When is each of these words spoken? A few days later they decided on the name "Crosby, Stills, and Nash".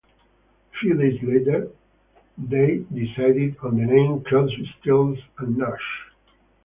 A 0.73 0.77
few 0.79 0.95
days 0.97 1.21
later 1.21 1.69
they 2.35 2.77
decided 2.91 3.55
on 3.61 3.77
the 3.77 3.85
name 3.85 4.23
"Crosby, 4.23 4.67
Stills, 4.81 5.19
and 5.37 5.55
Nash". 5.55 6.01